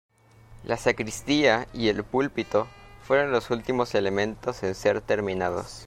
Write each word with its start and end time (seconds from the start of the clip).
La 0.63 0.77
sacristía 0.77 1.67
y 1.73 1.89
el 1.89 2.03
púlpito 2.03 2.65
fueron 3.03 3.31
los 3.31 3.51
últimos 3.51 3.93
elementos 3.93 4.63
en 4.63 4.73
ser 4.73 4.99
terminados. 5.01 5.79